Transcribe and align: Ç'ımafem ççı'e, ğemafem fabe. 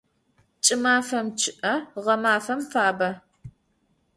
Ç'ımafem 0.63 1.27
ççı'e, 1.39 1.73
ğemafem 2.03 2.59
fabe. 2.71 3.09